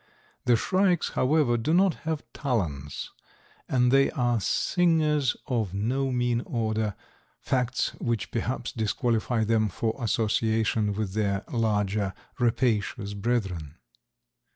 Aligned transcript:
The 0.45 0.55
shrikes, 0.55 1.09
however, 1.09 1.57
do 1.57 1.75
not 1.75 1.93
have 2.09 2.23
talons, 2.33 3.11
and 3.69 3.91
they 3.91 4.09
are 4.09 4.41
singers 4.41 5.37
of 5.45 5.75
no 5.75 6.09
mean 6.11 6.41
order, 6.43 6.95
facts 7.37 7.89
which 7.99 8.31
perhaps 8.31 8.71
disqualify 8.71 9.43
them 9.43 9.69
for 9.69 9.95
association 10.03 10.93
with 10.93 11.13
their 11.13 11.43
larger 11.53 12.15
rapacious 12.39 13.13
brethren. 13.13 13.75